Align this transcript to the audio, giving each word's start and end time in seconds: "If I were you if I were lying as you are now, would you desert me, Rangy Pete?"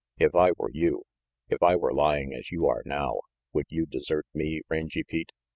"If 0.17 0.33
I 0.33 0.49
were 0.57 0.71
you 0.73 1.03
if 1.47 1.61
I 1.61 1.75
were 1.75 1.93
lying 1.93 2.33
as 2.33 2.51
you 2.51 2.65
are 2.65 2.81
now, 2.87 3.19
would 3.53 3.67
you 3.69 3.85
desert 3.85 4.25
me, 4.33 4.63
Rangy 4.67 5.03
Pete?" 5.03 5.31